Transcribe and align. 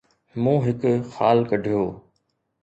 مون 0.41 0.57
هڪ 0.65 0.81
خال 1.13 1.37
ڪڍيو 1.49 1.83